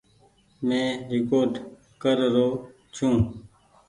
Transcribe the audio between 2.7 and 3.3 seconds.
ڇون۔